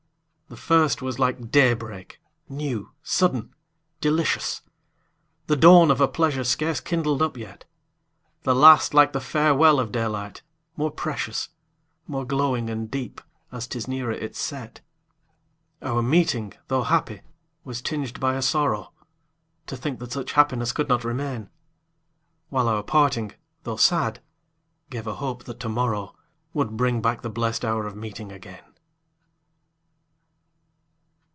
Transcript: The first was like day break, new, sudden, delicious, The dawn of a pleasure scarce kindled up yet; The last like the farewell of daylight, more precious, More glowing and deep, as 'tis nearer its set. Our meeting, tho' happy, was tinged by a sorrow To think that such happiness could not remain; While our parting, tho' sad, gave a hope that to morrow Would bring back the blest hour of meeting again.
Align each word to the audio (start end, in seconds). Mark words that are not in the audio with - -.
The 0.53 0.57
first 0.57 1.01
was 1.01 1.17
like 1.17 1.49
day 1.49 1.73
break, 1.73 2.19
new, 2.49 2.91
sudden, 3.03 3.55
delicious, 4.01 4.59
The 5.47 5.55
dawn 5.55 5.89
of 5.89 6.01
a 6.01 6.09
pleasure 6.09 6.43
scarce 6.43 6.81
kindled 6.81 7.21
up 7.21 7.37
yet; 7.37 7.63
The 8.43 8.53
last 8.53 8.93
like 8.93 9.13
the 9.13 9.21
farewell 9.21 9.79
of 9.79 9.93
daylight, 9.93 10.41
more 10.75 10.91
precious, 10.91 11.47
More 12.05 12.25
glowing 12.25 12.69
and 12.69 12.91
deep, 12.91 13.21
as 13.49 13.65
'tis 13.65 13.87
nearer 13.87 14.11
its 14.11 14.39
set. 14.39 14.81
Our 15.81 16.01
meeting, 16.01 16.51
tho' 16.67 16.83
happy, 16.83 17.21
was 17.63 17.81
tinged 17.81 18.19
by 18.19 18.33
a 18.35 18.41
sorrow 18.41 18.91
To 19.67 19.77
think 19.77 19.99
that 19.99 20.11
such 20.11 20.33
happiness 20.33 20.73
could 20.73 20.89
not 20.89 21.05
remain; 21.05 21.49
While 22.49 22.67
our 22.67 22.83
parting, 22.83 23.31
tho' 23.63 23.77
sad, 23.77 24.21
gave 24.89 25.07
a 25.07 25.15
hope 25.15 25.45
that 25.45 25.61
to 25.61 25.69
morrow 25.69 26.13
Would 26.53 26.75
bring 26.75 27.01
back 27.01 27.21
the 27.21 27.29
blest 27.29 27.63
hour 27.63 27.87
of 27.87 27.95
meeting 27.95 28.33
again. 28.33 28.65